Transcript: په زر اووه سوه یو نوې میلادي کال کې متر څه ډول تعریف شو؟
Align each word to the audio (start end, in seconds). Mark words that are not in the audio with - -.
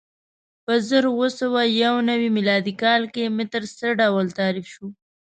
په 0.65 0.73
زر 0.87 1.03
اووه 1.11 1.27
سوه 1.39 1.61
یو 1.83 1.95
نوې 2.09 2.29
میلادي 2.37 2.73
کال 2.83 3.01
کې 3.13 3.33
متر 3.37 3.63
څه 3.77 3.87
ډول 3.99 4.25
تعریف 4.39 4.65
شو؟ 4.73 4.87